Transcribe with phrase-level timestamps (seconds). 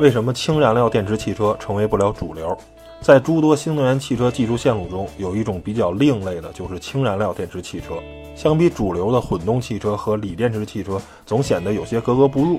[0.00, 2.56] 为什么氢燃料电池汽车成为不了主流？
[3.02, 7.96] 在诸多新能源汽车技术线路中，有一种比较另类的，就是氢燃料电池汽车。
[8.34, 12.58] 相比主流的混动汽车和锂电池汽车，总显得有些格格不入。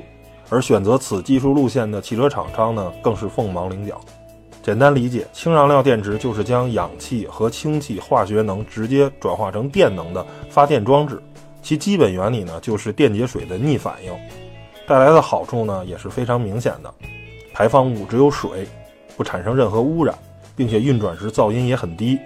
[0.49, 3.99] 而选择此技术路线的汽车厂商呢，更是凤毛麟角。
[4.61, 11.19] 简单理解，氢燃料电池就是将氧气和氢气化学能直接转化成电能的发电装置。
[11.63, 14.13] 其基本原理呢，就是电解水的逆反应。
[14.87, 16.93] 带来的好处呢，也是非常明显的，
[17.53, 18.67] 排放物只有水，
[19.17, 20.15] 不产生任何污染，
[20.55, 22.19] 并且运转时噪音也很低。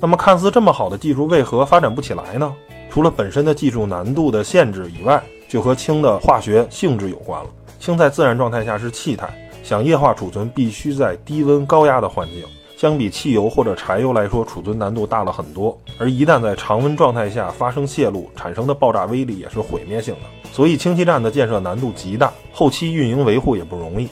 [0.00, 2.54] 那么，看似这么好的技术，为何发展不起来呢？
[2.90, 7.50] 除了本身的技术难度的限制以外，就和氢的化学性质有关了。
[7.80, 9.28] 氢在自然状态下是气态，
[9.62, 12.44] 想液化储存必须在低温高压的环境，
[12.76, 15.76] 相比汽油或者柴油来说，储存难度大了很多。
[15.98, 20.50] 而一旦在常温状态下发生泄露，产生的爆炸威力也是毁灭性的。
[20.52, 24.08] 所以氢气站的建设难度极大，后期运营维护也不容易。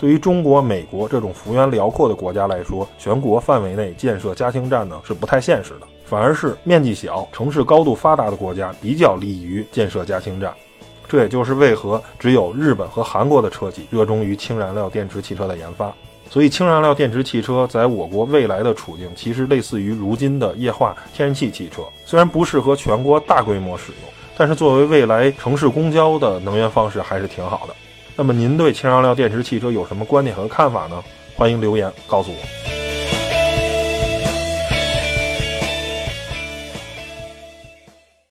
[0.00, 5.86] 对于中国、美国这种幅员辽阔的国家来说，全国范围内建设加氢站呢是不太现实的。
[6.06, 10.54] 反而是面积小、城市高度发达的国家比较利于建设加氢站，
[11.06, 15.92] 这也就是为何只有日本和韩国的车企热衷于氢燃料电池汽车的研发。
[16.30, 21.82] 所以，氢燃料电池汽车在我国未来的处境，其实类似于如今的液化天然气汽车。
[22.06, 27.74] 虽然不适合全国大规模使用，但是作为未来城市公交的能源方式，还是挺好的。
[28.20, 31.02] 那么，您对氢燃料电池汽车有什么观点和看法呢？
[31.34, 32.59] 欢迎留言告诉我。